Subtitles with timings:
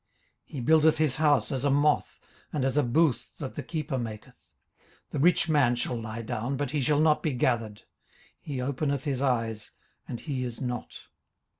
[0.47, 2.19] 18:027:018 He buildeth his house as a moth,
[2.51, 4.49] and as a booth that the keeper maketh.
[5.11, 7.83] 18:027:019 The rich man shall lie down, but he shall not be gathered:
[8.39, 9.69] he openeth his eyes,
[10.07, 11.01] and he is not.